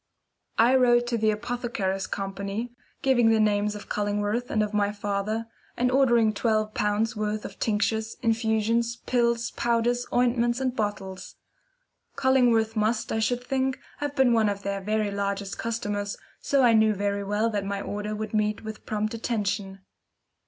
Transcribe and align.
I 0.57 0.73
wrote 0.75 1.05
to 1.09 1.17
the 1.19 1.29
Apothecaries' 1.29 2.07
Company, 2.07 2.71
giving 3.03 3.29
the 3.29 3.39
names 3.39 3.75
of 3.75 3.87
Cullingworth 3.87 4.49
and 4.49 4.63
of 4.63 4.73
my 4.73 4.91
father, 4.91 5.45
and 5.77 5.91
ordering 5.91 6.33
twelve 6.33 6.73
pounds' 6.73 7.15
worth 7.15 7.45
of 7.45 7.59
tinctures, 7.59 8.15
infusions, 8.23 8.95
pills, 9.05 9.51
powders, 9.51 10.07
ointments, 10.11 10.59
and 10.59 10.75
bottles. 10.75 11.35
Cullingworth 12.15 12.75
must, 12.75 13.11
I 13.11 13.19
should 13.19 13.43
think, 13.43 13.79
have 13.99 14.15
been 14.15 14.33
one 14.33 14.49
of 14.49 14.63
their 14.63 14.81
very 14.81 15.11
largest 15.11 15.59
customers, 15.59 16.17
so 16.39 16.63
I 16.63 16.73
knew 16.73 16.95
very 16.95 17.23
well 17.23 17.51
that 17.51 17.63
my 17.63 17.79
order 17.79 18.15
would 18.15 18.33
meet 18.33 18.63
with 18.63 18.87
prompt 18.87 19.13
attention. 19.13 19.81